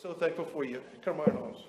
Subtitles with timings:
[0.00, 0.80] so thankful for you.
[1.04, 1.64] Come on, Arnold.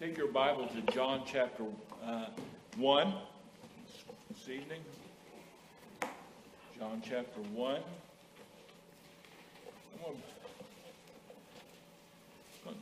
[0.00, 1.64] Take your Bible to John chapter
[2.04, 2.26] uh,
[2.76, 3.14] 1
[4.30, 4.80] this evening.
[6.76, 7.80] John chapter 1.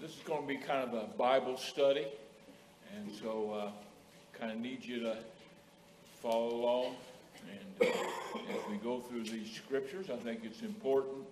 [0.00, 2.06] This is going to be kind of a Bible study,
[2.94, 5.16] and so uh, kind of need you to
[6.22, 6.96] follow along.
[7.50, 11.24] And uh, as we go through these scriptures, I think it's important,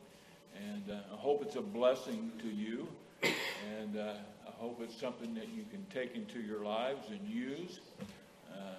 [0.55, 2.87] and uh, I hope it's a blessing to you.
[3.23, 4.15] And uh,
[4.47, 7.81] I hope it's something that you can take into your lives and use
[8.53, 8.77] uh,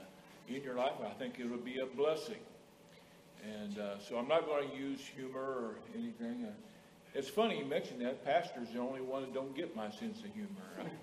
[0.48, 0.94] in your life.
[1.06, 2.40] I think it'll be a blessing.
[3.44, 6.46] And uh, so I'm not going to use humor or anything.
[6.46, 6.52] Uh,
[7.14, 8.26] it's funny you mentioned that.
[8.26, 10.50] Pastor's the only one that don't get my sense of humor.
[10.78, 10.88] Right?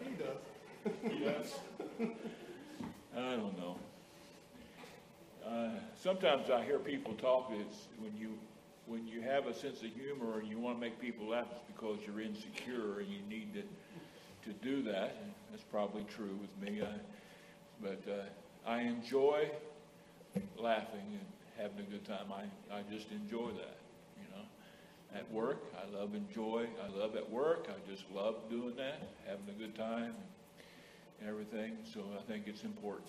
[0.00, 1.12] He does.
[1.12, 1.54] He does.
[3.16, 3.76] I don't know.
[5.46, 7.50] Uh, sometimes I hear people talk.
[7.52, 8.34] It's when you
[8.88, 11.60] when you have a sense of humor and you want to make people laugh, it's
[11.66, 13.62] because you're insecure and you need to
[14.44, 15.16] to do that.
[15.50, 16.82] That's probably true with me.
[16.82, 16.86] I,
[17.82, 19.50] but uh, I enjoy
[20.56, 22.32] laughing and having a good time.
[22.32, 23.76] I, I just enjoy that,
[24.16, 25.18] you know.
[25.18, 26.66] At work, I love enjoy.
[26.82, 27.68] I love at work.
[27.68, 30.14] I just love doing that, having a good time
[31.20, 31.76] and everything.
[31.92, 33.08] So I think it's important.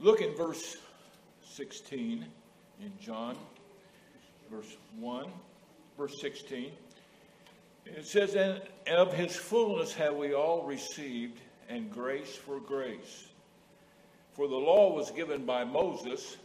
[0.00, 0.76] Look in verse
[1.52, 2.26] 16
[2.80, 3.36] in John
[4.50, 5.26] verse 1,
[5.98, 6.70] verse 16.
[7.86, 13.28] It says, And of his fullness have we all received, and grace for grace.
[14.32, 16.36] For the law was given by Moses,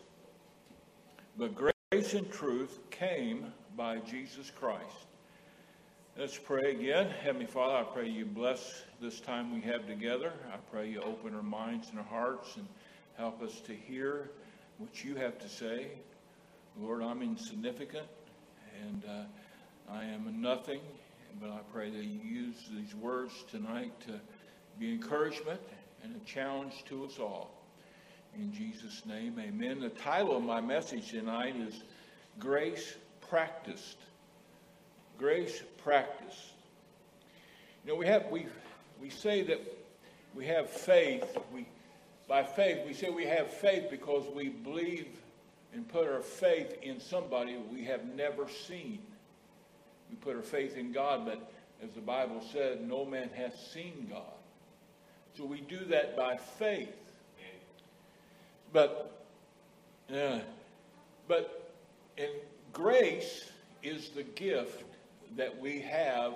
[1.38, 5.08] but grace and truth came by Jesus Christ.
[6.18, 7.10] Let's pray again.
[7.24, 10.34] Heavenly Father, I pray you bless this time we have together.
[10.52, 12.68] I pray you open our minds and our hearts and
[13.18, 14.30] help us to hear
[14.80, 15.88] what you have to say.
[16.78, 18.08] Lord, I'm insignificant
[18.86, 20.82] and uh, I am nothing,
[21.42, 24.20] but I pray that you use these words tonight to
[24.80, 25.60] be encouragement
[26.04, 27.52] and a challenge to us all.
[28.36, 29.80] In Jesus' name, amen.
[29.80, 31.84] The title of my message tonight is
[32.38, 32.96] Grace
[33.30, 33.98] Practiced.
[35.18, 36.54] Grace Practiced.
[37.84, 38.46] You know, we have we
[39.02, 39.60] we say that
[40.36, 41.38] we have faith.
[41.54, 41.66] We
[42.28, 45.08] by faith we say we have faith because we believe
[45.74, 49.00] and put our faith in somebody we have never seen.
[50.10, 51.52] We put our faith in God, but
[51.84, 54.24] as the Bible said, no man hath seen God.
[55.38, 56.96] So we do that by faith.
[58.74, 59.26] But,
[60.14, 60.40] uh,
[61.28, 61.74] but,
[62.18, 62.30] and
[62.74, 63.50] grace
[63.82, 64.84] is the gift
[65.38, 66.36] that we have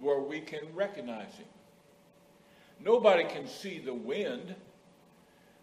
[0.00, 1.46] where we can recognize Him.
[2.84, 4.54] Nobody can see the wind,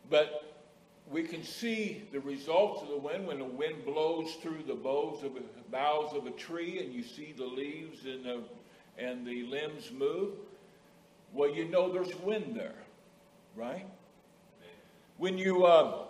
[0.09, 0.42] but
[1.13, 5.23] we can see the results of the wind when the wind blows through the boughs
[5.23, 8.41] of a, boughs of a tree and you see the leaves and the,
[8.97, 10.31] and the limbs move.
[11.31, 12.73] Well, you know there's wind there,
[13.55, 13.85] right?
[15.17, 16.05] When you, uh,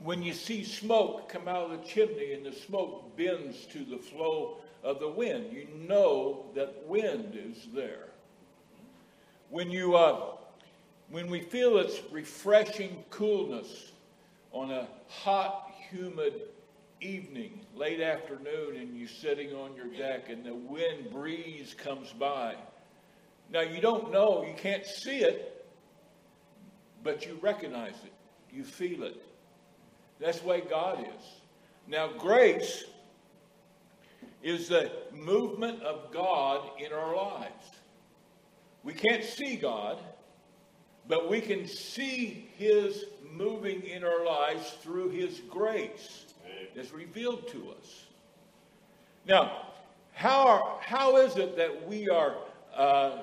[0.00, 3.96] when you see smoke come out of the chimney and the smoke bends to the
[3.96, 8.08] flow of the wind, you know that wind is there.
[9.48, 10.32] When you, uh,
[11.08, 13.92] when we feel its refreshing coolness
[14.52, 16.42] on a hot, humid
[17.00, 22.54] evening, late afternoon, and you're sitting on your deck and the wind breeze comes by.
[23.50, 25.66] Now, you don't know, you can't see it,
[27.02, 28.12] but you recognize it,
[28.52, 29.22] you feel it.
[30.20, 31.24] That's the way God is.
[31.86, 32.84] Now, grace
[34.42, 37.64] is the movement of God in our lives.
[38.82, 39.98] We can't see God,
[41.08, 46.26] but we can see His moving in our lives through His grace
[46.76, 48.04] that's revealed to us.
[49.26, 49.68] Now,
[50.12, 52.36] how, are, how is it that we are
[52.76, 53.22] uh,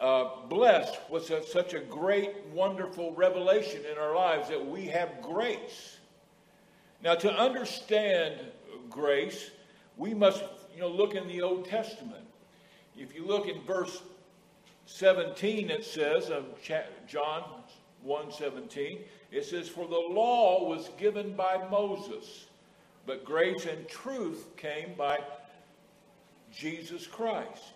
[0.00, 5.98] uh, blessed with such a great, wonderful revelation in our lives that we have grace?
[7.02, 8.40] Now, to understand
[8.90, 9.50] grace,
[9.96, 10.42] we must
[10.74, 12.24] you know, look in the Old Testament.
[12.96, 14.02] If you look in verse
[14.88, 16.46] 17, it says of
[17.06, 17.44] John
[18.06, 19.00] 1:17,
[19.30, 22.46] it says, For the law was given by Moses,
[23.04, 25.18] but grace and truth came by
[26.50, 27.74] Jesus Christ.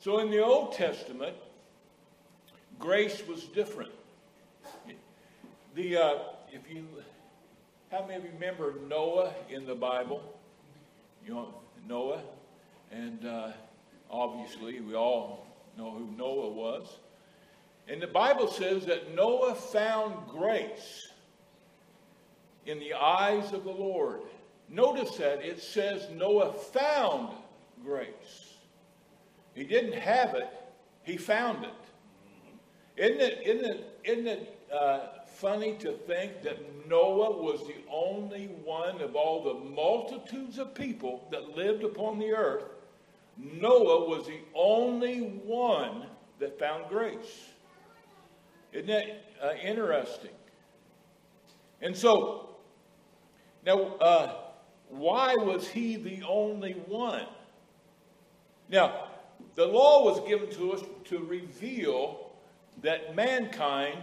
[0.00, 1.36] So in the Old Testament,
[2.78, 3.92] grace was different.
[5.74, 6.18] The uh,
[6.50, 6.86] if you
[7.92, 10.22] how many of you remember Noah in the Bible?
[11.26, 11.54] You know
[11.86, 12.22] Noah,
[12.90, 13.52] and uh,
[14.10, 15.47] obviously we all
[15.78, 16.98] know who Noah was.
[17.86, 21.08] And the Bible says that Noah found grace
[22.66, 24.20] in the eyes of the Lord.
[24.68, 27.32] notice that it says Noah found
[27.82, 28.56] grace.
[29.54, 30.50] He didn't have it,
[31.04, 31.70] he found it.
[32.98, 38.46] Isn't it, isn't it, isn't it uh, funny to think that Noah was the only
[38.64, 42.64] one of all the multitudes of people that lived upon the earth?
[43.38, 46.06] Noah was the only one
[46.40, 47.48] that found grace.
[48.72, 50.30] Isn't that uh, interesting?
[51.80, 52.56] And so,
[53.64, 54.34] now, uh,
[54.88, 57.26] why was he the only one?
[58.68, 59.08] Now,
[59.54, 62.30] the law was given to us to reveal
[62.82, 64.02] that mankind,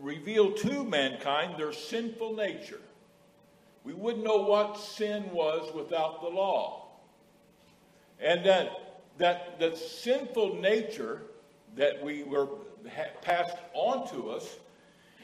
[0.00, 2.80] reveal to mankind their sinful nature.
[3.84, 6.87] We wouldn't know what sin was without the law.
[8.20, 11.22] And that, that the sinful nature
[11.76, 12.48] that we were
[13.22, 14.56] passed on to us,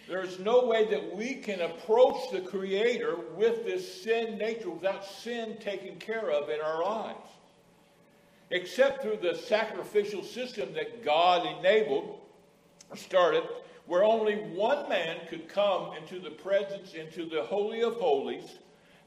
[0.08, 5.56] there's no way that we can approach the Creator with this sin nature without sin
[5.58, 7.30] taken care of in our lives.
[8.50, 12.20] Except through the sacrificial system that God enabled,
[12.90, 13.44] or started,
[13.86, 18.58] where only one man could come into the presence, into the Holy of Holies,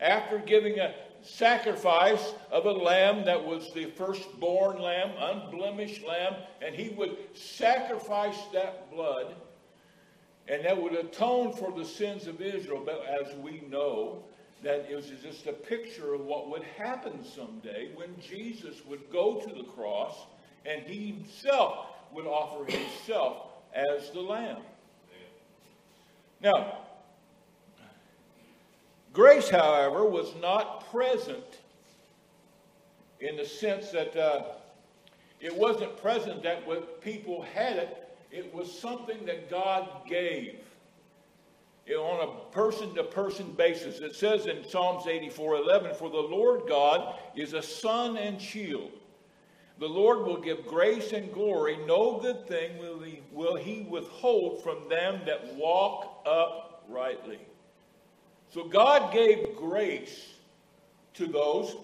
[0.01, 6.75] after giving a sacrifice of a lamb that was the firstborn lamb, unblemished lamb, and
[6.75, 9.35] he would sacrifice that blood,
[10.47, 12.81] and that would atone for the sins of Israel.
[12.85, 14.23] But as we know,
[14.63, 19.53] that is just a picture of what would happen someday when Jesus would go to
[19.53, 20.15] the cross
[20.65, 24.61] and he himself would offer himself as the lamb.
[26.41, 26.86] Now,
[29.17, 31.61] Grace, however, was not present
[33.19, 34.43] in the sense that uh,
[35.39, 36.61] it wasn't present that
[37.01, 40.59] people had it, it was something that God gave
[41.87, 44.01] it, on a person to person basis.
[44.01, 48.91] It says in Psalms 84 11, For the Lord God is a sun and shield.
[49.79, 51.79] The Lord will give grace and glory.
[51.87, 57.39] No good thing will he, will he withhold from them that walk uprightly.
[58.49, 60.33] So God gave grace
[61.15, 61.75] to those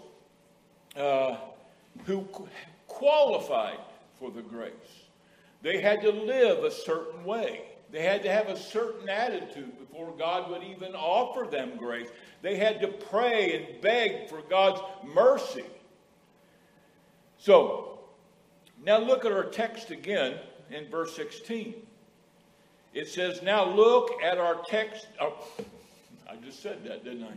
[0.96, 1.38] uh,
[2.06, 2.28] who
[2.88, 3.80] qualified
[4.20, 4.72] for the grace.
[5.62, 7.64] They had to live a certain way.
[7.92, 12.10] They had to have a certain attitude before God would even offer them grace.
[12.42, 15.66] They had to pray and beg for God's mercy.
[17.38, 18.00] So,
[18.84, 20.40] now look at our text again
[20.72, 21.76] in verse 16.
[22.94, 25.08] It says, Now look at our text.
[25.22, 25.36] Oh,
[26.34, 27.34] I just said that, didn't I?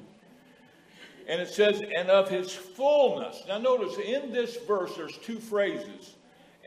[1.28, 3.42] And it says, and of his fullness.
[3.48, 6.14] Now, notice in this verse, there's two phrases.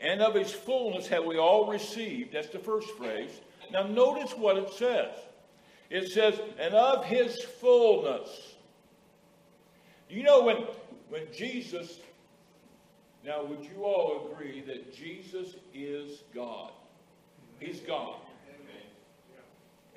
[0.02, 2.32] And of his fullness have we all received.
[2.32, 3.40] That's the first phrase.
[3.72, 5.10] Now, notice what it says.
[5.88, 8.54] It says, and of his fullness.
[10.08, 10.64] You know, when,
[11.08, 11.98] when Jesus,
[13.24, 16.70] now would you all agree that Jesus is God?
[17.58, 18.16] He's God.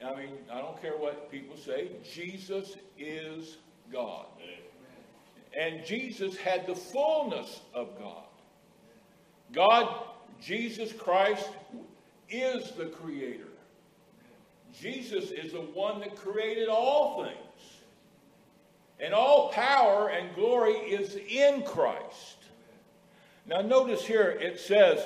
[0.05, 1.89] I mean, I don't care what people say.
[2.03, 3.57] Jesus is
[3.91, 4.25] God.
[5.57, 8.23] And Jesus had the fullness of God.
[9.51, 10.03] God,
[10.41, 11.49] Jesus Christ,
[12.29, 13.47] is the creator.
[14.77, 17.37] Jesus is the one that created all things.
[18.99, 22.37] And all power and glory is in Christ.
[23.45, 25.05] Now, notice here it says,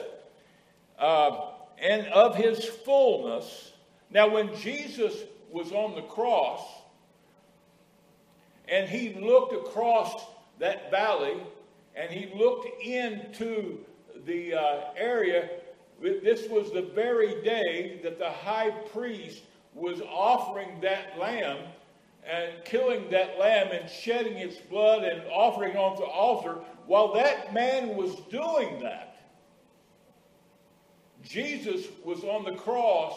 [0.97, 1.49] uh,
[1.79, 3.73] and of his fullness,
[4.09, 6.61] now, when Jesus was on the cross
[8.67, 10.25] and he looked across
[10.59, 11.37] that valley
[11.95, 13.79] and he looked into
[14.25, 15.49] the uh, area,
[16.01, 21.57] this was the very day that the high priest was offering that lamb
[22.25, 26.55] and killing that lamb and shedding its blood and offering it on the altar.
[26.85, 29.17] While that man was doing that,
[31.23, 33.13] Jesus was on the cross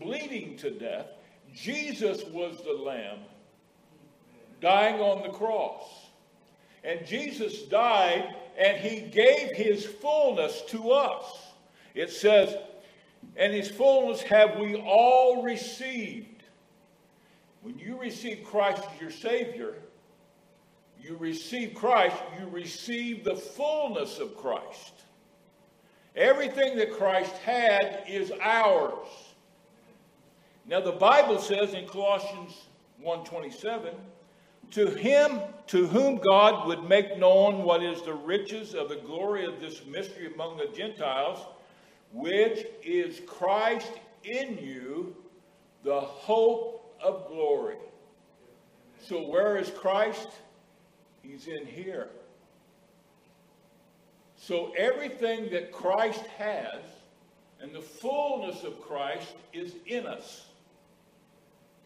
[0.00, 1.06] bleeding to death,
[1.54, 3.18] Jesus was the lamb
[4.60, 5.84] dying on the cross.
[6.84, 11.24] And Jesus died and he gave his fullness to us.
[11.94, 12.56] It says,
[13.36, 16.42] and his fullness have we all received.
[17.62, 19.74] When you receive Christ as your Savior,
[21.02, 24.92] you receive Christ, you receive the fullness of Christ.
[26.16, 29.06] Everything that Christ had is ours.
[30.70, 32.68] Now the Bible says in Colossians
[33.02, 33.92] 1:27,
[34.70, 39.44] to him to whom God would make known what is the riches of the glory
[39.44, 41.44] of this mystery among the Gentiles,
[42.12, 43.90] which is Christ
[44.22, 45.16] in you,
[45.82, 47.78] the hope of glory.
[49.00, 50.28] So where is Christ?
[51.22, 52.10] He's in here.
[54.36, 56.84] So everything that Christ has
[57.60, 60.46] and the fullness of Christ is in us.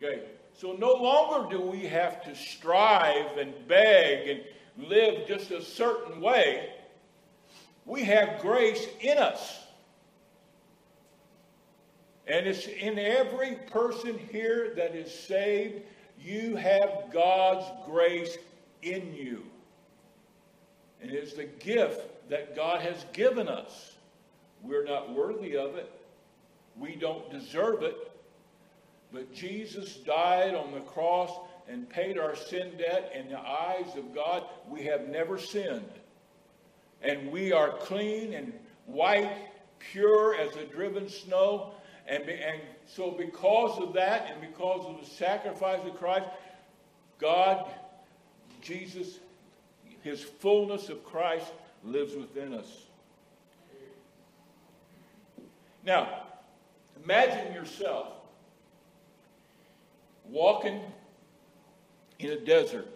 [0.05, 0.21] Okay,
[0.53, 6.21] so no longer do we have to strive and beg and live just a certain
[6.21, 6.69] way.
[7.87, 9.61] We have grace in us.
[12.27, 15.83] And it's in every person here that is saved,
[16.21, 18.37] you have God's grace
[18.83, 19.43] in you.
[21.01, 23.97] And it's the gift that God has given us.
[24.63, 25.91] We're not worthy of it.
[26.79, 28.14] We don't deserve it.
[29.15, 31.31] But Jesus died on the cross
[31.69, 34.43] and paid our sin debt in the eyes of God.
[34.69, 35.89] We have never sinned.
[37.01, 38.53] And we are clean and
[38.87, 39.31] white,
[39.79, 41.75] pure as the driven snow.
[42.09, 46.27] And, and so, because of that and because of the sacrifice of Christ,
[47.19, 47.71] God,
[48.61, 49.21] Jesus,
[50.03, 51.53] his fullness of Christ
[51.85, 52.87] lives within us.
[55.85, 56.25] Now,
[57.05, 58.09] imagine yourself
[60.35, 60.81] walking
[62.19, 62.89] in a desert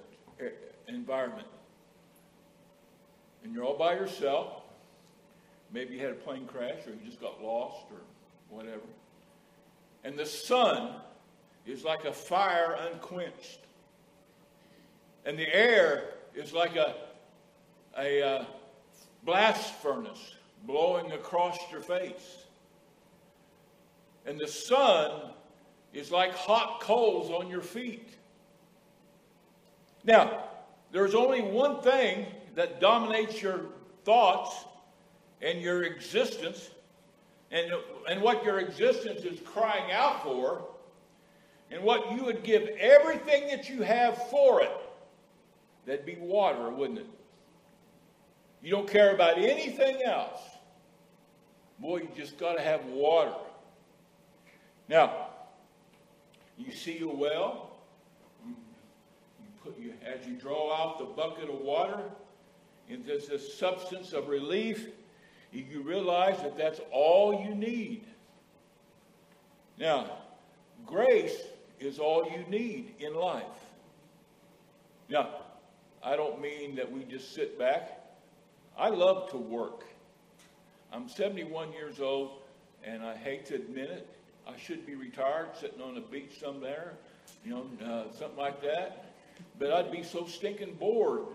[0.89, 1.47] environment.
[3.45, 4.63] And you're all by yourself.
[5.73, 8.01] Maybe you had a plane crash or you just got lost or
[8.51, 8.83] whatever.
[10.03, 10.95] And the sun
[11.65, 13.61] is like a fire unquenched.
[15.25, 16.97] And the air is like a,
[17.97, 18.45] a uh,
[19.25, 20.35] blast furnace
[20.67, 22.39] blowing across your face.
[24.27, 25.35] And the sun
[25.93, 28.09] is like hot coals on your feet.
[30.05, 30.45] Now,
[30.93, 33.61] there's only one thing that dominates your
[34.05, 34.65] thoughts
[35.43, 36.71] and your existence,
[37.51, 37.71] and,
[38.09, 40.67] and what your existence is crying out for,
[41.71, 44.73] and what you would give everything that you have for it.
[45.87, 47.07] That'd be water, wouldn't it?
[48.63, 50.41] You don't care about anything else.
[51.79, 53.35] Boy, you just got to have water.
[54.89, 55.28] Now,
[56.59, 57.71] you see a well,
[58.45, 58.55] you,
[59.41, 62.03] you put, you, as you draw out the bucket of water,
[62.91, 64.89] and there's this substance of relief,
[65.53, 68.07] you realize that that's all you need.
[69.79, 70.11] Now,
[70.85, 71.39] grace
[71.81, 73.45] is all you need in life.
[75.09, 75.29] Now,
[76.03, 78.01] I don't mean that we just sit back.
[78.77, 79.85] I love to work.
[80.93, 82.43] I'm 71 years old,
[82.85, 84.18] and I hate to admit it.
[84.49, 86.95] I should be retired, sitting on the beach somewhere,
[87.45, 89.13] you know, uh, something like that.
[89.59, 91.27] But I'd be so stinking bored.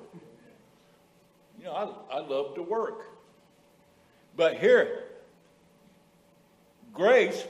[1.59, 3.07] You know, I, I love to work.
[4.35, 5.03] But here,
[6.91, 7.45] grace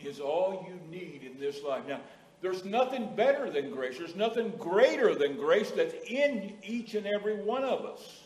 [0.00, 1.84] is all you need in this life.
[1.88, 2.00] Now,
[2.40, 3.98] there's nothing better than grace.
[3.98, 8.22] There's nothing greater than grace that's in each and every one of us.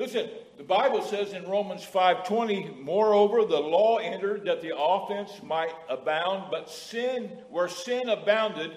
[0.00, 5.74] Listen, the Bible says in Romans 5:20, moreover, the law entered that the offense might
[5.90, 8.72] abound, but sin, where sin abounded,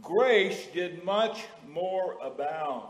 [0.00, 2.88] grace did much more abound.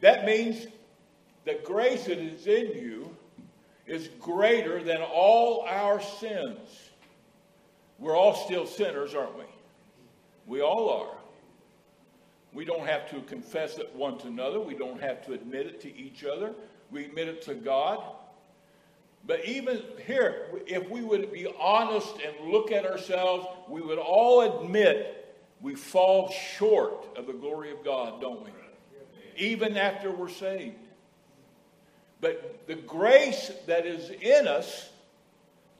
[0.00, 0.66] That means
[1.44, 3.16] the grace that is in you
[3.86, 6.90] is greater than all our sins.
[8.00, 9.44] We're all still sinners, aren't we?
[10.46, 11.13] We all are.
[12.54, 14.60] We don't have to confess it one to another.
[14.60, 16.52] We don't have to admit it to each other.
[16.90, 18.02] We admit it to God.
[19.26, 24.62] But even here, if we would be honest and look at ourselves, we would all
[24.62, 28.50] admit we fall short of the glory of God, don't we?
[29.36, 30.76] Even after we're saved.
[32.20, 34.90] But the grace that is in us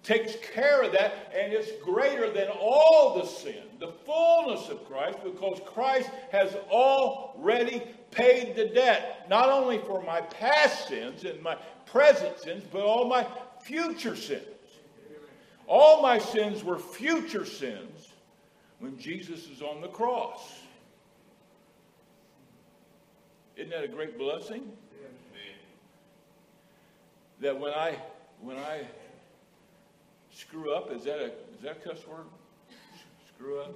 [0.05, 5.19] takes care of that, and it's greater than all the sin, the fullness of Christ,
[5.25, 11.57] because Christ has already paid the debt, not only for my past sins and my
[11.87, 13.27] present sins, but all my
[13.63, 14.43] future sins.
[15.67, 18.13] All my sins were future sins
[18.81, 20.61] when Jesus is on the cross.
[23.57, 24.71] Isn't that a great blessing?
[27.41, 27.97] That when I
[28.41, 28.87] when I
[30.35, 32.27] Screw up, is that a, is that a cuss word?
[33.37, 33.73] Screw up?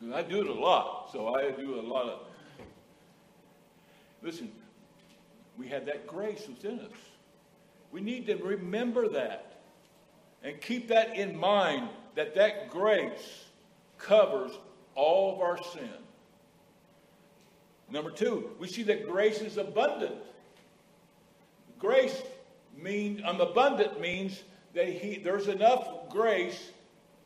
[0.00, 2.20] Because I do it a lot, so I do a lot of.
[4.22, 4.50] Listen,
[5.56, 6.90] we have that grace within us.
[7.92, 9.60] We need to remember that
[10.42, 13.44] and keep that in mind that that grace
[13.98, 14.50] covers
[14.96, 15.90] all of our sin.
[17.88, 20.16] Number two, we see that grace is abundant.
[21.78, 22.22] Grace
[22.76, 24.42] mean um, abundant means
[24.74, 26.70] that he, there's enough grace,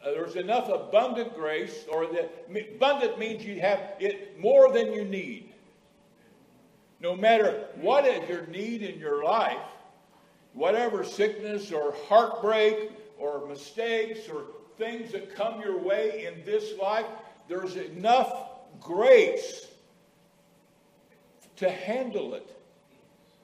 [0.05, 5.05] uh, there's enough abundant grace, or that abundant means you have it more than you
[5.05, 5.53] need.
[7.01, 9.59] No matter what is your need in your life,
[10.55, 14.45] whatever sickness or heartbreak or mistakes or
[14.79, 17.07] things that come your way in this life,
[17.49, 18.51] there's enough
[18.81, 19.67] grace
[21.57, 22.56] to handle it.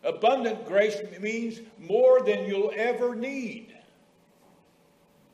[0.04, 3.75] Abundant grace means more than you'll ever need.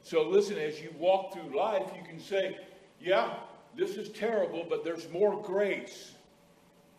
[0.03, 2.59] So, listen, as you walk through life, you can say,
[3.01, 3.35] Yeah,
[3.75, 6.13] this is terrible, but there's more grace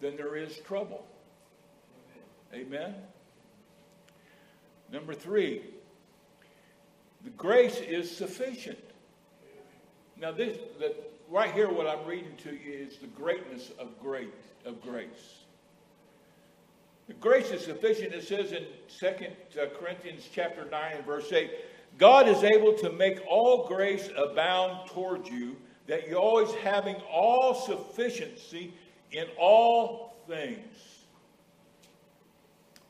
[0.02, 1.06] than there is trouble.
[2.54, 2.96] Amen?
[4.92, 5.62] Number three,
[7.24, 8.80] the grace is sufficient.
[10.20, 10.96] Now, this, the,
[11.30, 14.34] right here, what I'm reading to you is the greatness of great
[14.66, 15.39] of grace.
[17.20, 18.14] Grace is sufficient.
[18.14, 18.66] It says in
[19.00, 21.52] 2 uh, Corinthians chapter 9 and verse 8,
[21.98, 27.56] God is able to make all grace abound toward you, that you're always having all
[27.56, 28.74] sufficiency
[29.12, 30.76] in all things.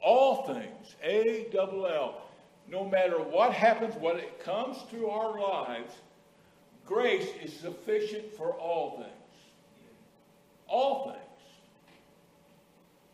[0.01, 0.95] All things.
[1.01, 2.21] A double L.
[2.69, 5.93] No matter what happens, what it comes through our lives,
[6.85, 9.09] grace is sufficient for all things.
[10.67, 11.18] All things.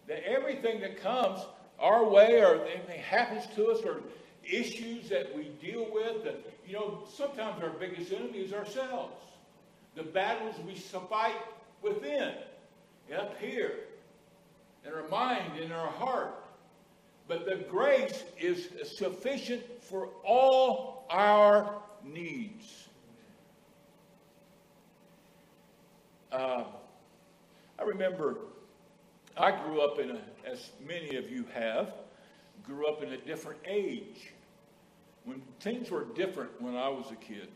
[0.08, 1.42] That everything that comes
[1.80, 4.02] our way or anything happens to us or
[4.44, 9.14] issues that we deal with, that, you know, sometimes our biggest enemy is ourselves.
[9.96, 11.36] The battles we fight
[11.82, 12.34] within,
[13.18, 13.74] up here,
[14.86, 16.44] in our mind, in our heart.
[17.28, 22.88] But the grace is sufficient for all our needs.
[26.32, 26.66] Uh,
[27.80, 28.38] I remember
[29.38, 31.94] I grew up in a, as many of you have,
[32.64, 34.34] grew up in a different age.
[35.26, 37.50] When things were different when I was a kid.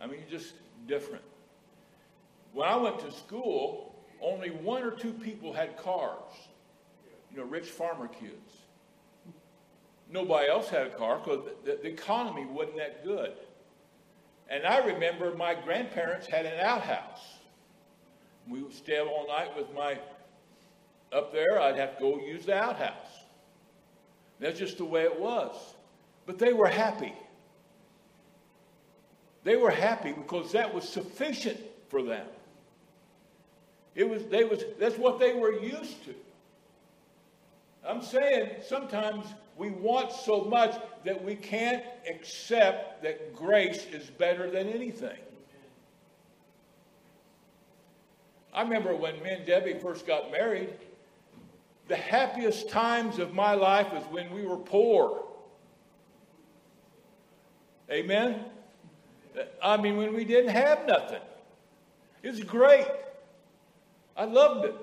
[0.00, 0.54] I mean, just
[0.86, 1.24] different.
[2.52, 6.32] When I went to school, only one or two people had cars.
[7.30, 8.56] You know, rich farmer kids.
[10.10, 13.32] Nobody else had a car because the, the economy wasn't that good.
[14.48, 17.20] And I remember my grandparents had an outhouse.
[18.48, 19.96] We would stay up all night with my,
[21.12, 23.24] up there, I'd have to go use the outhouse.
[24.38, 25.54] That's just the way it was.
[26.26, 27.12] But they were happy.
[29.44, 32.26] They were happy because that was sufficient for them.
[33.94, 36.14] It was, they was, that's what they were used to.
[37.86, 44.50] I'm saying sometimes we want so much that we can't accept that grace is better
[44.50, 45.18] than anything.
[48.52, 50.70] I remember when me and Debbie first got married,
[51.90, 55.24] the happiest times of my life was when we were poor.
[57.90, 58.44] Amen?
[59.60, 61.20] I mean, when we didn't have nothing.
[62.22, 62.86] It was great.
[64.16, 64.74] I loved it.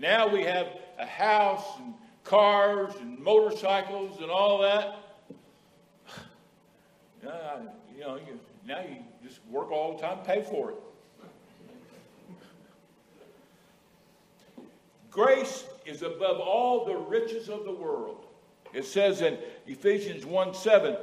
[0.00, 0.66] Now we have
[0.98, 4.98] a house and cars and motorcycles and all that.
[7.96, 10.76] You know, you, now you just work all the time, pay for it.
[15.14, 18.26] Grace is above all the riches of the world.
[18.72, 20.96] It says in Ephesians 1 7,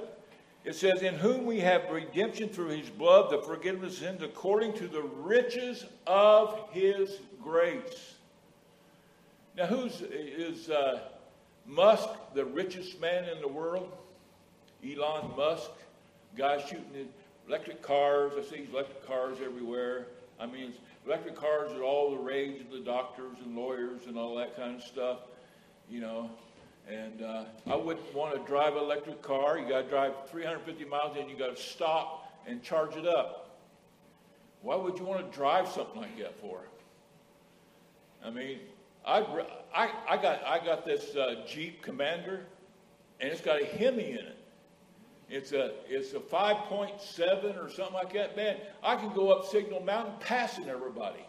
[0.66, 4.74] it says, In whom we have redemption through his blood, the forgiveness of sins, according
[4.74, 8.16] to the riches of his grace.
[9.56, 11.00] Now, who's is uh,
[11.66, 13.90] Musk the richest man in the world?
[14.84, 15.72] Elon Musk,
[16.38, 17.08] guy shooting
[17.48, 18.34] electric cars.
[18.38, 20.08] I see electric cars everywhere.
[20.38, 20.74] I mean,
[21.06, 24.76] electric cars are all the rage of the doctors and lawyers and all that kind
[24.76, 25.20] of stuff,
[25.90, 26.30] you know.
[26.90, 29.58] And uh, I wouldn't want to drive an electric car.
[29.58, 33.60] You got to drive 350 miles and you got to stop and charge it up.
[34.62, 36.60] Why would you want to drive something like that for?
[38.24, 38.60] I mean,
[39.06, 39.20] I,
[39.74, 42.46] I, I got I got this uh, Jeep Commander,
[43.20, 44.38] and it's got a Hemi in it.
[45.32, 48.36] It's a it's a 5.7 or something like that.
[48.36, 51.26] Man, I can go up Signal Mountain passing everybody.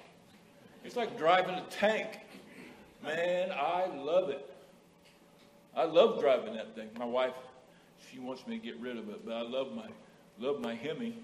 [0.85, 2.09] It's like driving a tank.
[3.05, 4.53] Man, I love it.
[5.77, 6.91] I love driving that thing.
[6.99, 7.35] My wife,
[8.11, 9.87] she wants me to get rid of it, but I love my
[10.41, 11.17] love my Hemi.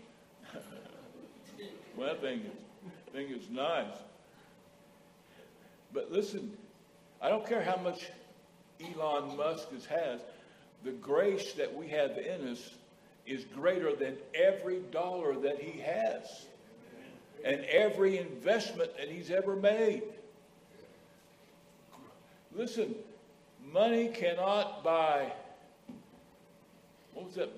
[1.97, 3.97] well, that thing is, thing is nice.
[5.93, 6.57] But listen,
[7.21, 8.07] I don't care how much
[8.81, 10.21] Elon Musk has,
[10.85, 12.71] the grace that we have in us
[13.27, 16.47] is greater than every dollar that he has
[17.45, 20.03] and every investment that he's ever made.
[22.55, 22.95] Listen,
[23.73, 25.31] money cannot buy
[27.19, 27.51] what was that?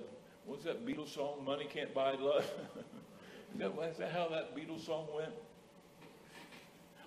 [0.46, 1.44] What was that Beatles song?
[1.44, 2.50] Money can't buy love.
[3.54, 5.32] is, that, is that how that Beatles song went?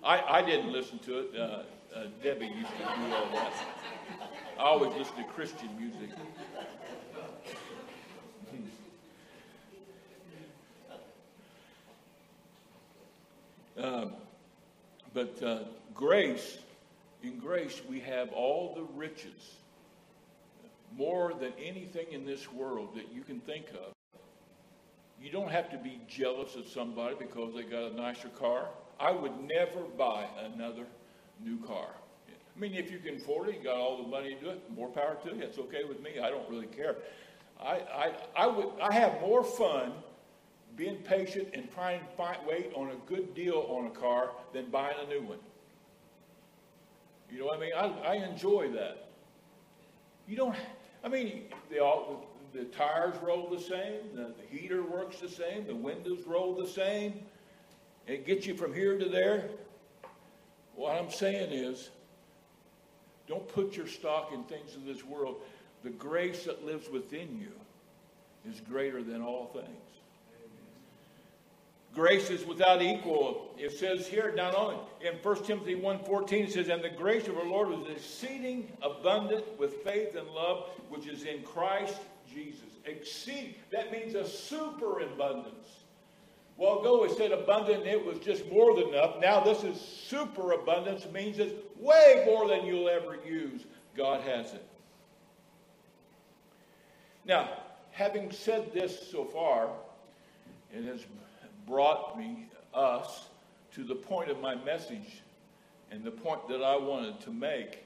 [0.04, 1.36] I, I didn't listen to it.
[1.36, 1.62] Uh,
[1.94, 3.52] uh, Debbie used to do all that.
[4.58, 6.10] I always listen to Christian music.
[13.76, 14.12] Um,
[15.12, 16.58] but uh, grace,
[17.22, 19.56] in grace, we have all the riches,
[20.96, 23.92] more than anything in this world that you can think of.
[25.20, 28.68] You don't have to be jealous of somebody because they got a nicer car.
[29.00, 30.86] I would never buy another
[31.42, 31.88] new car.
[32.56, 34.62] I mean, if you can afford it, you got all the money to do it,
[34.76, 35.42] more power to you.
[35.42, 36.20] It's okay with me.
[36.22, 36.96] I don't really care.
[37.60, 39.92] I, I, I, would, I have more fun
[40.76, 44.66] being patient and trying to find, wait on a good deal on a car than
[44.70, 45.38] buying a new one.
[47.30, 47.72] You know what I mean?
[47.76, 49.08] I, I enjoy that.
[50.28, 50.54] You don't,
[51.02, 55.28] I mean, they all, the, the tires roll the same, the, the heater works the
[55.28, 57.14] same, the windows roll the same.
[58.06, 59.48] It gets you from here to there.
[60.76, 61.90] What I'm saying is,
[63.26, 65.36] don't put your stock in things of this world.
[65.82, 67.52] The grace that lives within you
[68.50, 69.68] is greater than all things.
[71.94, 73.54] Grace is without equal.
[73.56, 77.38] It says here, not only in 1 Timothy 1.14, it says, And the grace of
[77.38, 82.62] our Lord was exceeding abundant with faith and love, which is in Christ Jesus.
[82.84, 85.83] Exceed, that means a superabundance.
[86.56, 89.16] Well, ago it said abundant, it was just more than enough.
[89.20, 93.62] Now this is super abundance, means it's way more than you'll ever use.
[93.96, 94.64] God has it.
[97.24, 97.48] Now,
[97.90, 99.68] having said this so far,
[100.72, 101.04] it has
[101.66, 103.28] brought me, us,
[103.74, 105.22] to the point of my message.
[105.90, 107.84] And the point that I wanted to make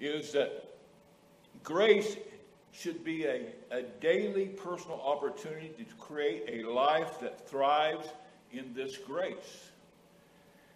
[0.00, 0.76] is that
[1.62, 2.16] grace
[2.72, 8.08] should be a, a daily personal opportunity to create a life that thrives
[8.52, 9.70] in this grace,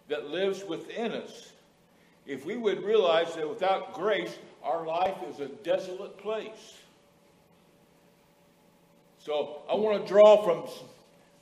[0.09, 1.51] that lives within us.
[2.25, 6.77] If we would realize that without grace, our life is a desolate place.
[9.19, 10.67] So I want to draw from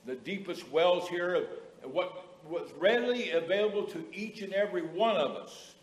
[0.05, 5.31] the deepest wells here of what was readily available to each and every one of
[5.31, 5.73] us.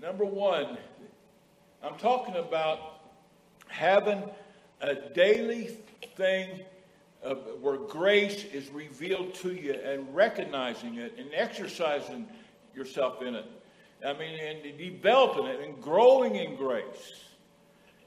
[0.00, 0.78] Number one,
[1.82, 2.99] I'm talking about
[3.70, 4.22] having
[4.80, 5.76] a daily
[6.16, 6.60] thing
[7.22, 12.26] of, where grace is revealed to you and recognizing it and exercising
[12.74, 13.46] yourself in it.
[14.06, 17.24] I mean, and developing it and growing in grace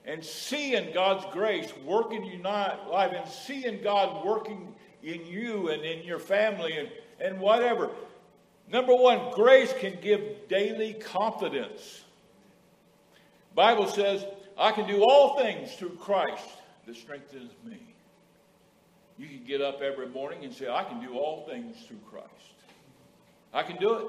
[0.06, 4.74] and seeing God's grace working in your life and seeing God working
[5.04, 7.90] in you and in your family and, and whatever.
[8.72, 12.04] Number one, grace can give daily confidence.
[13.54, 14.26] Bible says,
[14.58, 16.48] I can do all things through Christ
[16.86, 17.80] that strengthens me.
[19.18, 22.28] You can get up every morning and say, I can do all things through Christ.
[23.54, 24.08] I can do it.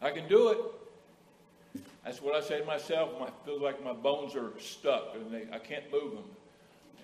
[0.00, 1.82] I can do it.
[2.04, 5.46] That's what I say to myself I feel like my bones are stuck and they,
[5.54, 6.24] I can't move them.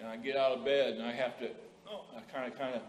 [0.00, 1.50] And I get out of bed and I have to,
[1.88, 2.82] oh, I kind of, kind of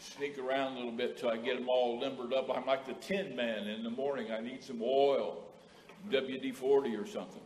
[0.00, 2.50] sneak around a little bit till I get them all limbered up.
[2.54, 4.32] I'm like the tin man in the morning.
[4.32, 5.44] I need some oil,
[6.10, 7.40] WD-40 or something.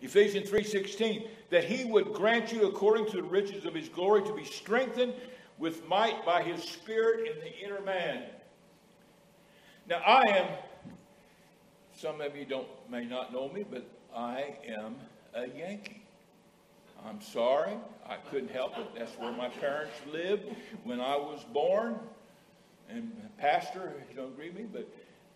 [0.00, 4.34] Ephesians 3:16 that he would grant you according to the riches of his glory to
[4.34, 5.14] be strengthened
[5.58, 8.24] with might by his spirit in the inner man.
[9.86, 10.48] Now I am
[12.00, 13.84] some of you don't may not know me, but
[14.16, 14.96] I am
[15.34, 16.02] a Yankee.
[17.06, 17.74] I'm sorry,
[18.08, 18.86] I couldn't help it.
[18.96, 20.44] That's where my parents lived
[20.84, 21.98] when I was born.
[22.88, 24.88] And Pastor, don't agree with me, but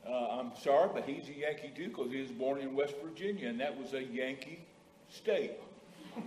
[0.09, 3.49] uh, I'm sorry, but he's a Yankee too because he was born in West Virginia,
[3.49, 4.61] and that was a Yankee
[5.09, 5.53] state.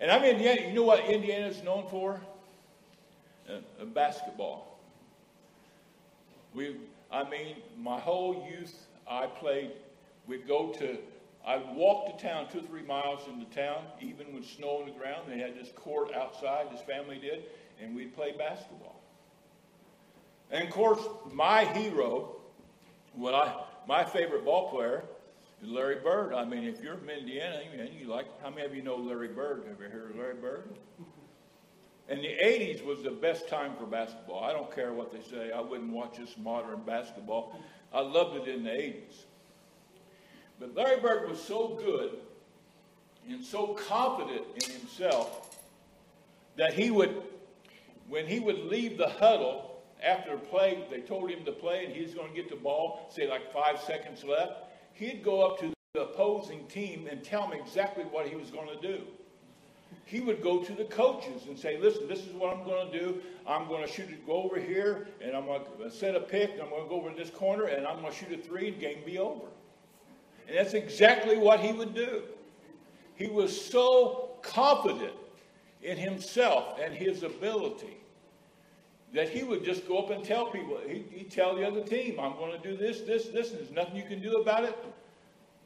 [0.00, 0.62] and I'm Indiana.
[0.62, 2.20] You know what Indiana is known for?
[3.48, 4.78] Uh, basketball.
[6.54, 6.76] We
[7.10, 8.74] I mean, my whole youth,
[9.08, 9.72] I played.
[10.26, 10.98] We'd go to,
[11.46, 14.92] I'd walk to town two or three miles into town, even with snow on the
[14.92, 15.22] ground.
[15.28, 17.44] They had this court outside, this family did,
[17.80, 18.95] and we'd play basketball.
[20.50, 21.00] And of course,
[21.32, 22.36] my hero,
[23.14, 23.54] what I,
[23.88, 25.04] my favorite ball player
[25.62, 26.32] is Larry Bird.
[26.32, 29.28] I mean, if you're from Indiana, and you like, how many of you know Larry
[29.28, 29.64] Bird?
[29.68, 30.68] Have you heard of Larry Bird?
[32.08, 34.44] And the 80s was the best time for basketball.
[34.44, 35.50] I don't care what they say.
[35.50, 37.58] I wouldn't watch this modern basketball.
[37.92, 39.24] I loved it in the 80s.
[40.60, 42.12] But Larry Bird was so good
[43.28, 45.58] and so confident in himself
[46.56, 47.22] that he would,
[48.08, 51.94] when he would leave the huddle after the play, they told him to play and
[51.94, 54.52] he was going to get the ball, say like five seconds left,
[54.92, 58.68] he'd go up to the opposing team and tell them exactly what he was going
[58.68, 59.02] to do.
[60.04, 62.98] He would go to the coaches and say, listen, this is what I'm going to
[62.98, 63.20] do.
[63.46, 66.52] I'm going to shoot it, go over here, and I'm going to set a pick,
[66.52, 68.36] and I'm going to go over to this corner, and I'm going to shoot a
[68.36, 69.46] three, and game be over.
[70.46, 72.22] And that's exactly what he would do.
[73.16, 75.14] He was so confident
[75.82, 77.96] in himself and his ability
[79.12, 82.18] that he would just go up and tell people, he, he'd tell the other team,
[82.20, 84.76] I'm going to do this, this, this, and there's nothing you can do about it.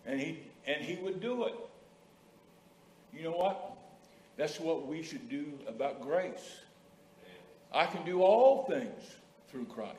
[0.07, 1.55] And he, and he would do it.
[3.13, 3.77] You know what?
[4.37, 6.61] That's what we should do about grace.
[7.73, 9.17] I can do all things
[9.51, 9.97] through Christ.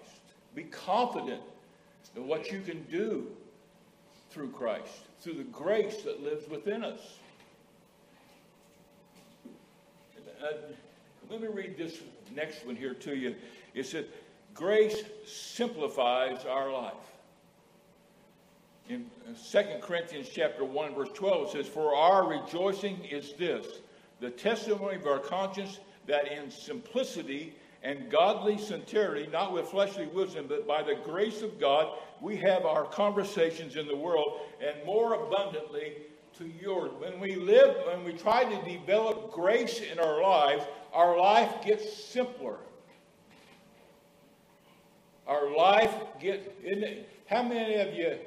[0.56, 1.42] Be confident
[2.16, 3.28] in what you can do
[4.30, 7.00] through Christ, through the grace that lives within us.
[10.42, 10.54] Uh,
[11.32, 12.02] let me read this
[12.36, 13.36] next one here to you.
[13.74, 14.06] It says,
[14.54, 16.94] Grace simplifies our life.
[18.90, 23.66] In uh, 2 Corinthians chapter 1, verse 12, it says, For our rejoicing is this,
[24.20, 30.48] the testimony of our conscience, that in simplicity and godly sincerity, not with fleshly wisdom,
[30.50, 35.14] but by the grace of God, we have our conversations in the world, and more
[35.14, 35.94] abundantly
[36.38, 36.92] to yours.
[37.00, 42.04] When we live, when we try to develop grace in our lives, our life gets
[42.04, 42.58] simpler.
[45.28, 46.48] Our life gets,
[47.28, 48.18] how many of you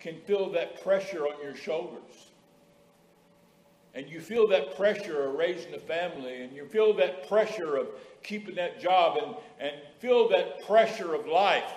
[0.00, 2.30] can feel that pressure on your shoulders?
[3.94, 7.88] And you feel that pressure of raising a family, and you feel that pressure of
[8.22, 11.70] keeping that job, and, and feel that pressure of life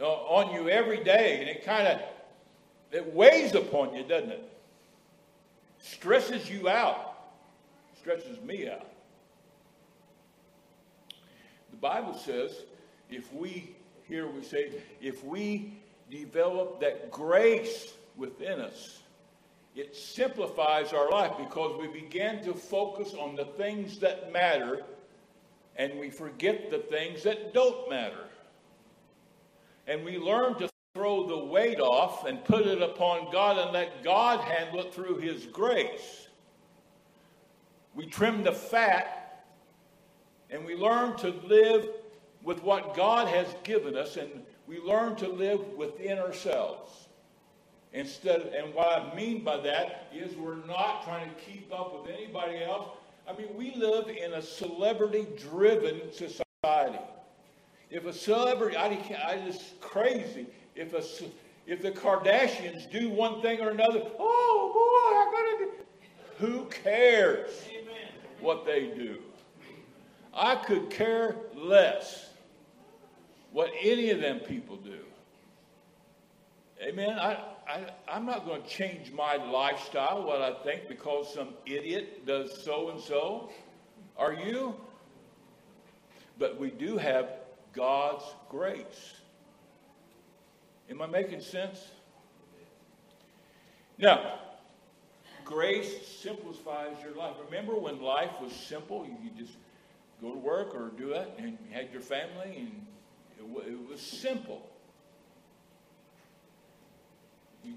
[0.00, 2.00] uh, on you every day, and it kind of
[2.92, 4.48] it weighs upon you, doesn't it?
[5.80, 7.16] Stresses you out,
[7.98, 8.86] stresses me out.
[11.84, 12.62] Bible says
[13.10, 13.76] if we,
[14.08, 15.74] here we say, if we
[16.10, 19.02] develop that grace within us,
[19.76, 24.82] it simplifies our life because we begin to focus on the things that matter
[25.76, 28.28] and we forget the things that don't matter.
[29.86, 34.02] And we learn to throw the weight off and put it upon God and let
[34.02, 36.28] God handle it through His grace.
[37.94, 39.23] We trim the fat
[40.54, 41.88] and we learn to live
[42.44, 44.30] with what God has given us and
[44.68, 47.08] we learn to live within ourselves.
[47.92, 52.14] Instead, and what I mean by that is we're not trying to keep up with
[52.14, 52.88] anybody else.
[53.28, 57.04] I mean, we live in a celebrity driven society.
[57.90, 58.86] If a celebrity, I,
[59.26, 61.02] I just crazy if a,
[61.66, 65.84] if the Kardashians do one thing or another, oh boy, I gotta do.
[66.46, 68.12] Who cares Amen.
[68.40, 69.18] what they do?
[70.34, 72.28] I could care less
[73.52, 74.98] what any of them people do.
[76.82, 77.18] Amen.
[77.18, 82.26] I, I, I'm not going to change my lifestyle, what I think, because some idiot
[82.26, 83.50] does so and so.
[84.16, 84.74] Are you?
[86.38, 87.28] But we do have
[87.72, 89.14] God's grace.
[90.90, 91.80] Am I making sense?
[93.96, 94.40] Now,
[95.44, 97.36] grace simplifies your life.
[97.46, 99.06] Remember when life was simple?
[99.06, 99.56] You just
[100.20, 102.86] go to work or do it, and you had your family, and
[103.38, 104.68] it, it was simple.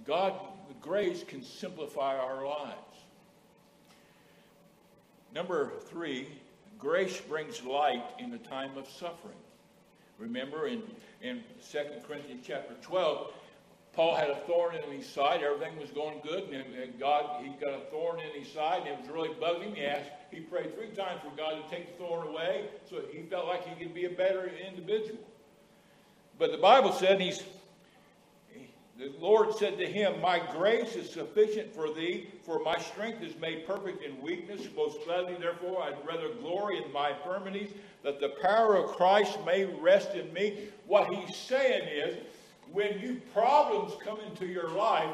[0.06, 0.34] God,
[0.68, 2.76] the grace can simplify our lives.
[5.34, 6.28] Number three,
[6.80, 9.36] grace brings light in a time of suffering.
[10.18, 10.82] Remember in,
[11.22, 13.34] in 2 Corinthians chapter 12,
[13.98, 15.42] Paul had a thorn in his side.
[15.42, 18.90] Everything was going good, and, and God, he got a thorn in his side, and
[18.90, 19.76] it was really bugging him.
[19.76, 23.24] He asked, he prayed three times for God to take the thorn away, so he
[23.24, 25.18] felt like he could be a better individual.
[26.38, 27.42] But the Bible said he's
[29.00, 33.40] the Lord said to him, My grace is sufficient for thee, for my strength is
[33.40, 34.68] made perfect in weakness.
[34.76, 37.70] Most gladly, therefore, I'd rather glory in my infirmities,
[38.04, 40.70] that the power of Christ may rest in me.
[40.88, 42.18] What he's saying is,
[42.72, 45.14] when new problems come into your life,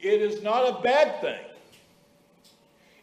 [0.00, 1.40] it is not a bad thing.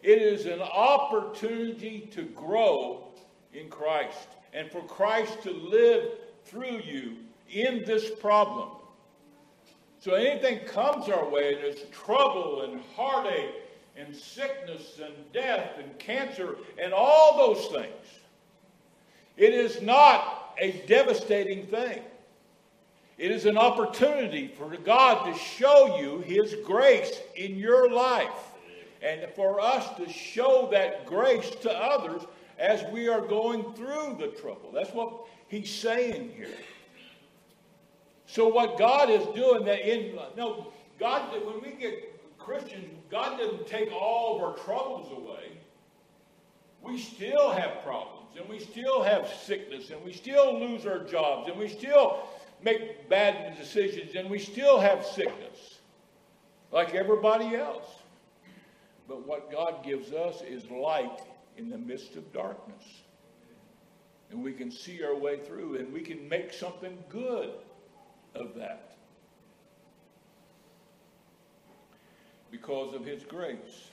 [0.02, 3.08] It is an opportunity to grow
[3.52, 6.12] in Christ and for Christ to live
[6.44, 7.16] through you
[7.50, 8.70] in this problem.
[10.00, 13.54] So anything comes our way, and there's trouble and heartache
[13.96, 18.20] and sickness and death and cancer and all those things.
[19.36, 22.02] It is not a devastating thing.
[23.18, 28.54] It is an opportunity for God to show you His grace in your life
[29.02, 32.22] and for us to show that grace to others
[32.58, 34.70] as we are going through the trouble.
[34.72, 36.54] That's what He's saying here.
[38.26, 43.66] So what God is doing that in no God when we get Christians, God doesn't
[43.66, 45.58] take all of our troubles away.
[46.82, 51.48] We still have problems, and we still have sickness, and we still lose our jobs,
[51.48, 52.20] and we still
[52.62, 55.78] make bad decisions, and we still have sickness,
[56.72, 57.86] like everybody else.
[59.06, 61.20] But what God gives us is light
[61.56, 62.84] in the midst of darkness.
[64.30, 67.50] And we can see our way through, and we can make something good
[68.34, 68.96] of that.
[72.50, 73.88] Because of His grace.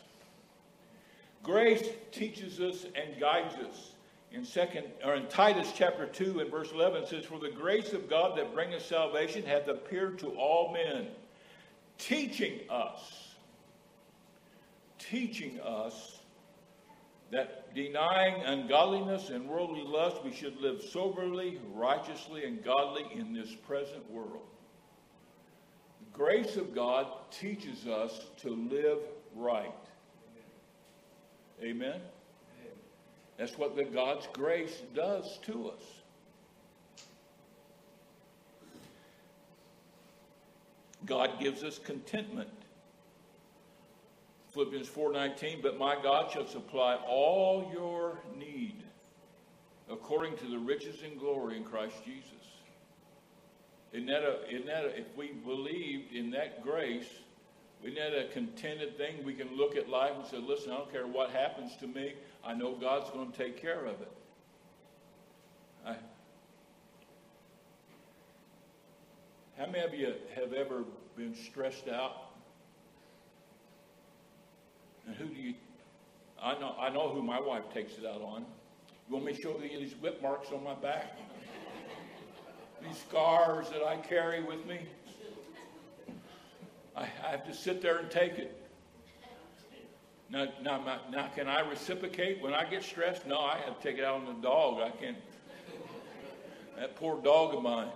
[1.44, 3.95] Grace teaches us and guides us.
[4.36, 7.94] In second or in Titus chapter 2 and verse 11 it says, For the grace
[7.94, 11.08] of God that bringeth salvation hath appeared to all men,
[11.98, 13.30] teaching us,
[15.00, 16.20] teaching us
[17.32, 23.56] that denying ungodliness and worldly lust, we should live soberly, righteously, and godly in this
[23.56, 24.46] present world.
[26.02, 29.00] The grace of God teaches us to live
[29.34, 29.72] right.
[31.64, 32.02] Amen?
[33.38, 35.82] That's what the God's grace does to us.
[41.06, 42.50] God gives us contentment.
[44.50, 48.84] Philippians 4:19, but my God shall supply all your need
[49.90, 52.32] according to the riches and glory in Christ Jesus.
[53.92, 57.08] Isn't that, a, isn't that a, if we believed in that grace,
[57.84, 59.24] isn't that a contented thing?
[59.24, 62.14] We can look at life and say, listen, I don't care what happens to me.
[62.46, 64.12] I know God's going to take care of it.
[65.86, 65.96] I,
[69.58, 70.84] how many of you have ever
[71.18, 72.32] been stressed out?
[75.08, 75.54] And who do you?
[76.42, 76.76] I know.
[76.80, 78.46] I know who my wife takes it out on.
[79.08, 81.18] You want me to show you these whip marks on my back?
[82.88, 84.80] these scars that I carry with me.
[86.96, 88.65] I, I have to sit there and take it.
[90.36, 93.26] Now, now, now, can I reciprocate when I get stressed?
[93.26, 94.82] No, I have to take it out on the dog.
[94.82, 95.16] I can't.
[96.78, 97.88] That poor dog of mine.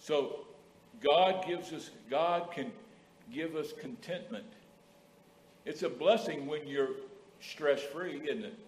[0.00, 0.46] So,
[1.06, 2.72] God gives us, God can
[3.30, 4.46] give us contentment.
[5.66, 6.92] It's a blessing when you're
[7.40, 8.58] stress free, isn't it?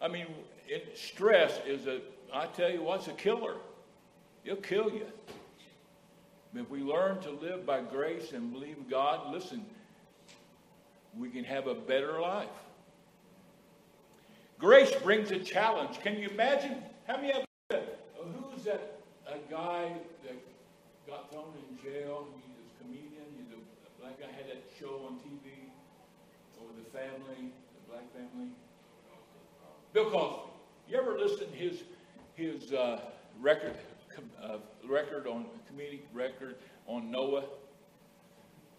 [0.00, 0.26] I mean,
[0.66, 2.00] it, stress is a,
[2.34, 3.58] I tell you what's a killer.
[4.44, 5.06] It'll kill you.
[6.54, 9.64] If we learn to live by grace and believe God, listen,
[11.18, 12.48] we can have a better life.
[14.58, 16.00] Grace brings a challenge.
[16.00, 16.76] Can you imagine?
[17.06, 17.78] How many of you,
[18.16, 19.92] who's that a guy
[20.24, 20.36] that
[21.08, 22.26] got thrown in jail?
[22.36, 23.24] He's a comedian.
[23.36, 25.70] He's a black guy, had that show on TV
[26.60, 28.50] over the family, the black family.
[29.92, 30.52] Bill Cosby.
[30.88, 31.82] You ever listen to his,
[32.34, 33.00] his uh,
[33.40, 33.76] record?
[34.42, 34.56] Uh,
[34.88, 37.44] record on comedic record on Noah,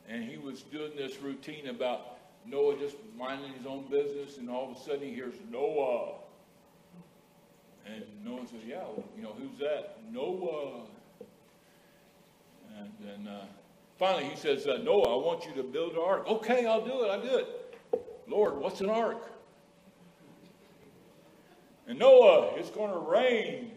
[0.07, 4.71] and he was doing this routine about Noah just minding his own business, and all
[4.71, 6.15] of a sudden he hears Noah,
[7.85, 9.99] and Noah says, "Yeah, well, you know who's that?
[10.11, 10.81] Noah."
[12.79, 13.45] And then uh,
[13.97, 17.03] finally he says, uh, "Noah, I want you to build an ark." Okay, I'll do
[17.05, 17.09] it.
[17.09, 17.79] I'll do it.
[18.27, 19.31] Lord, what's an ark?
[21.87, 23.71] And Noah, it's going to rain.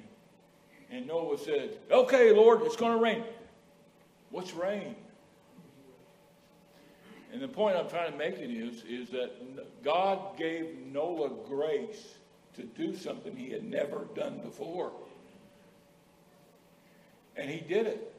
[0.90, 3.25] And Noah said, Okay, Lord, it's going to rain.
[4.31, 4.94] What's rain?
[7.33, 12.14] And the point I'm trying to make it is, is that God gave Noah grace
[12.55, 14.92] to do something he had never done before.
[17.37, 18.14] And he did it.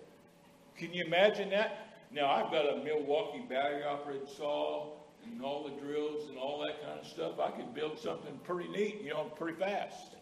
[0.77, 1.95] Can you imagine that?
[2.11, 4.89] Now, I've got a Milwaukee battery operated saw
[5.25, 7.39] and all the drills and all that kind of stuff.
[7.39, 10.16] I could build something pretty neat, you know, pretty fast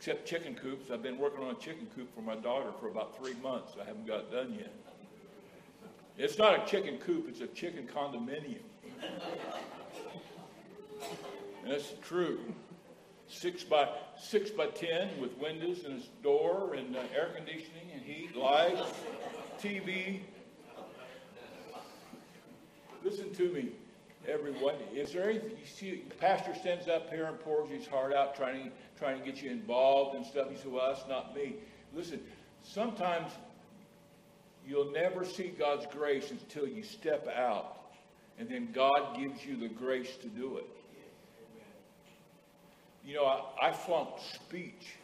[0.00, 0.90] except chicken coops.
[0.90, 3.74] I've been working on a chicken coop for my daughter for about three months.
[3.78, 4.74] I haven't got it done yet.
[6.16, 8.62] It's not a chicken coop, it's a chicken condominium.
[11.68, 12.40] That's true.
[13.28, 18.02] Six by six by ten with windows and a door and uh, air conditioning and
[18.02, 18.80] heat, lights,
[19.62, 20.20] TV.
[23.04, 23.72] Listen to me,
[24.28, 24.74] everyone.
[24.94, 26.04] Is there anything you see?
[26.20, 29.50] Pastor stands up here and pours his heart out, trying to trying to get you
[29.50, 30.48] involved and stuff.
[30.50, 31.54] You say, well, that's not me.
[31.94, 32.20] Listen,
[32.62, 33.32] sometimes
[34.66, 37.76] you'll never see God's grace until you step out.
[38.38, 40.66] And then God gives you the grace to do it.
[43.04, 44.94] You know, I, I flunked speech.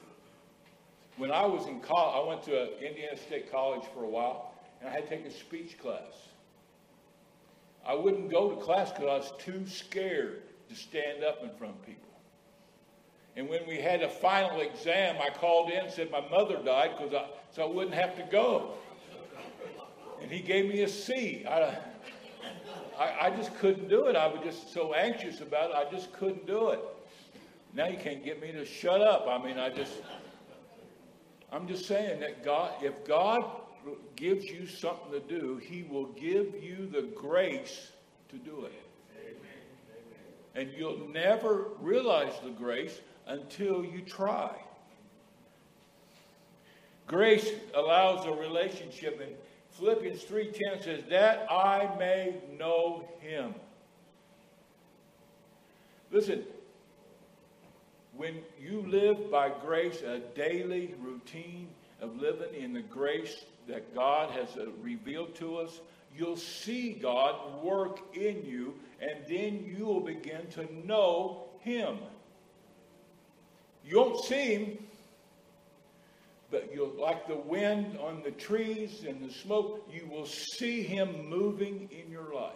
[1.16, 4.88] When I was in college, I went to Indiana State College for a while, and
[4.88, 6.12] I had to take a speech class.
[7.86, 11.74] I wouldn't go to class because I was too scared to stand up in front
[11.74, 12.02] of people.
[13.36, 16.92] And when we had a final exam, I called in and said my mother died
[16.96, 18.72] because I, so I wouldn't have to go.
[20.22, 21.44] and he gave me a C.
[21.46, 21.78] I,
[22.98, 24.16] I, I just couldn't do it.
[24.16, 25.76] I was just so anxious about it.
[25.76, 26.80] I just couldn't do it.
[27.74, 29.26] Now you can't get me to shut up.
[29.28, 29.92] I mean, I just,
[31.52, 33.44] I'm just saying that God, if God
[34.16, 37.92] gives you something to do, He will give you the grace
[38.30, 38.82] to do it.
[40.54, 44.54] And you'll never realize the grace until you try.
[47.06, 49.36] Grace allows a relationship, and
[49.70, 53.54] Philippians 3:10 says, "That I may know Him."
[56.10, 56.46] Listen,
[58.16, 61.68] when you live by grace, a daily routine
[62.06, 65.80] of living in the grace that God has uh, revealed to us,
[66.16, 71.98] you'll see God work in you, and then you will begin to know Him.
[73.84, 74.78] You won't see Him,
[76.50, 81.28] but you'll, like the wind on the trees and the smoke, you will see Him
[81.28, 82.52] moving in your life.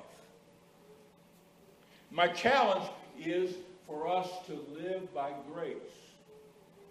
[2.12, 2.88] My challenge
[3.18, 3.54] is
[3.86, 5.76] for us to live by grace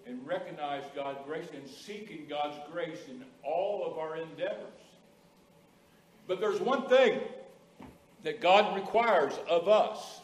[0.10, 4.58] and recognize God's grace and seeking God's grace in all of our endeavors.
[6.28, 7.20] But there's one thing
[8.24, 10.22] that God requires of us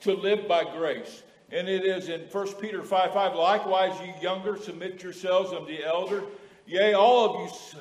[0.00, 1.22] to live by grace.
[1.50, 5.84] And it is in 1 Peter 5 5, likewise, ye younger, submit yourselves unto the
[5.84, 6.22] elder.
[6.66, 7.80] Yea, all of you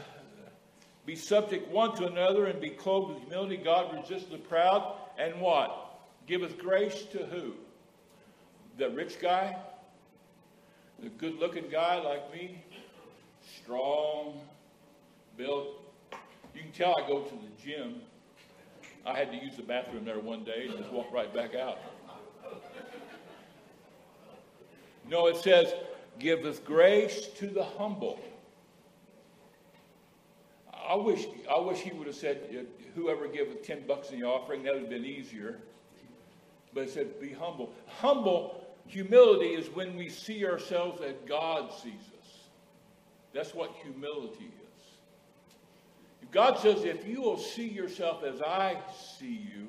[1.05, 3.57] be subject one to another and be clothed with humility.
[3.57, 4.95] God resists the proud.
[5.17, 5.99] And what?
[6.25, 7.53] Giveth grace to who?
[8.77, 9.57] The rich guy?
[11.03, 12.63] The good looking guy like me?
[13.61, 14.39] Strong,
[15.35, 15.67] built.
[16.55, 17.95] You can tell I go to the gym.
[19.05, 21.79] I had to use the bathroom there one day and just walk right back out.
[25.09, 25.73] No, it says,
[26.19, 28.21] giveth grace to the humble.
[30.73, 34.63] I wish, I wish he would have said, whoever giveth 10 bucks in the offering,
[34.63, 35.59] that would have been easier.
[36.73, 37.73] But it said, be humble.
[37.87, 42.29] Humble humility is when we see ourselves as God sees us.
[43.33, 44.83] That's what humility is.
[46.21, 48.77] If God says, if you will see yourself as I
[49.17, 49.67] see you,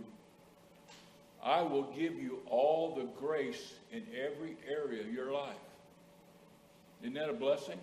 [1.43, 5.55] I will give you all the grace in every area of your life.
[7.03, 7.79] Isn't that a blessing?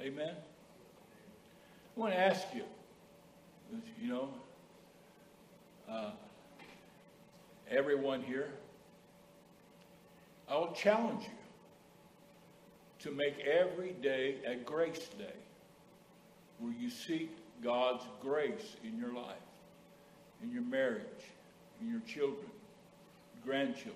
[0.00, 0.34] Amen.
[1.96, 2.64] I want to ask you,
[4.00, 4.28] you know,
[5.88, 6.10] uh,
[7.70, 8.50] everyone here,
[10.48, 11.30] I will challenge you
[13.00, 15.36] to make every day a grace day
[16.58, 17.30] where you seek
[17.62, 19.36] God's grace in your life,
[20.42, 21.04] in your marriage,
[21.80, 22.50] in your children,
[23.44, 23.94] grandchildren,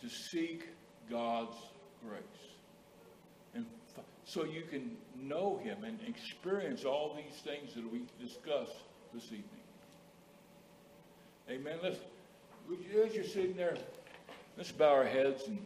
[0.00, 0.68] to seek
[1.10, 1.56] God's
[2.06, 2.22] grace.
[3.54, 3.66] And
[4.24, 8.78] so you can know Him and experience all these things that we discussed
[9.12, 9.44] this evening.
[11.50, 11.78] Amen.
[11.82, 11.98] Let's,
[13.04, 13.76] as you're sitting there,
[14.56, 15.58] let's bow our heads and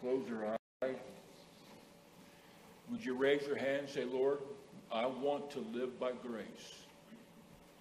[0.00, 0.96] close our eyes.
[2.90, 4.38] Would you raise your hand and say, Lord,
[4.90, 6.84] I want to live by grace.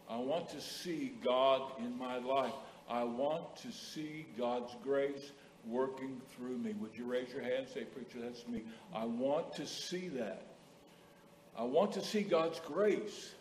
[0.10, 2.54] I want to see God in my life.
[2.90, 5.32] I want to see God's grace
[5.66, 6.74] working through me.
[6.80, 8.64] Would you raise your hand and say, Preacher, that's me.
[8.94, 10.44] I want to see that.
[11.58, 13.34] I want to see God's grace.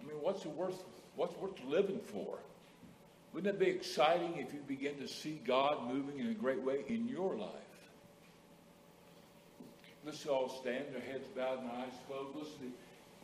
[0.00, 0.82] I mean, what's it worth?
[1.14, 2.38] What's worth living for?
[3.36, 6.84] Wouldn't it be exciting if you begin to see God moving in a great way
[6.88, 7.50] in your life?
[10.06, 12.34] Let's all stand, our heads bowed and eyes closed.
[12.34, 12.72] Listen,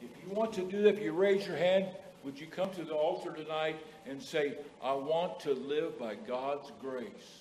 [0.02, 1.86] if you want to do that, if you raise your hand,
[2.24, 6.70] would you come to the altar tonight and say, I want to live by God's
[6.78, 7.40] grace?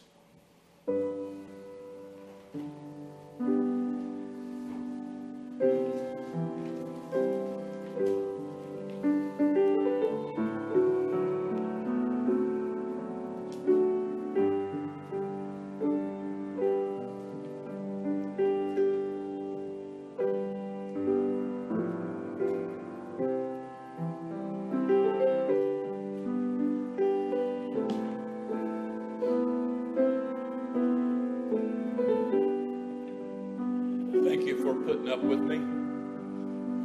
[35.22, 35.62] Up with me.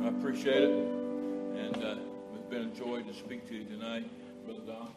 [0.05, 0.71] I appreciate it.
[0.71, 1.97] And uh,
[2.35, 4.09] it's been a joy to speak to you tonight,
[4.45, 4.89] Brother Don.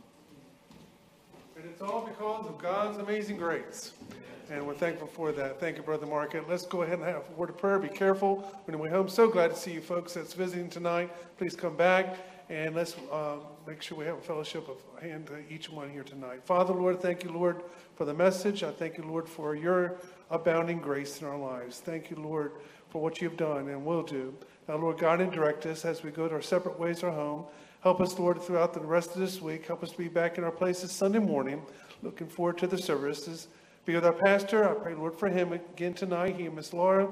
[1.56, 3.94] And it's all because of God's amazing grace.
[4.50, 5.60] And we're thankful for that.
[5.60, 6.50] Thank you, Brother Market.
[6.50, 7.80] Let's go ahead and have a word of prayer.
[7.80, 9.08] Be careful when you way home.
[9.08, 11.10] So glad to see you folks that's visiting tonight.
[11.38, 12.18] Please come back
[12.50, 13.36] and let's uh,
[13.68, 16.44] make sure we have a fellowship of hand to each one here tonight.
[16.44, 17.62] Father, Lord, thank you, Lord,
[17.96, 18.64] for the message.
[18.64, 19.98] I thank you, Lord, for your
[20.32, 21.80] abounding grace in our lives.
[21.80, 22.54] Thank you, Lord,
[22.90, 24.34] for what you've done and will do.
[24.68, 27.46] Now, Lord, guide and direct us as we go to our separate ways or home.
[27.82, 29.66] Help us, Lord, throughout the rest of this week.
[29.66, 31.62] Help us to be back in our places Sunday morning.
[32.04, 33.48] Looking forward to the services.
[33.86, 34.70] Be with our pastor.
[34.70, 36.36] I pray, Lord, for him again tonight.
[36.36, 37.10] He and Miss Laura.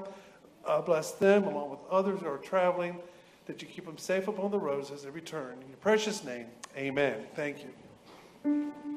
[0.66, 2.98] Uh, bless them along with others who are traveling,
[3.46, 5.58] that you keep them safe upon the roads as they return.
[5.62, 7.24] In your precious name, amen.
[7.36, 8.97] Thank you.